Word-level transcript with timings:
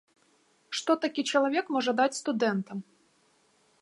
Што 0.77 0.95
такі 1.03 1.25
чалавек 1.33 1.65
можа 1.77 1.91
даць 1.99 2.19
студэнтам? 2.21 2.77